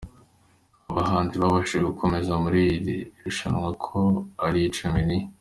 [0.91, 3.97] Abahanzi babashije gukomeza muri iri rushanwa uko
[4.45, 5.19] ari icumi ni;.